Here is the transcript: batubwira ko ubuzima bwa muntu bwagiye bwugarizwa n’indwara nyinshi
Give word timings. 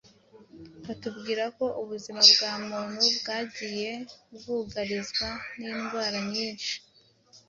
batubwira 0.85 1.43
ko 1.57 1.65
ubuzima 1.81 2.21
bwa 2.31 2.51
muntu 2.67 3.03
bwagiye 3.19 3.89
bwugarizwa 4.35 5.27
n’indwara 5.57 6.19
nyinshi 6.31 6.73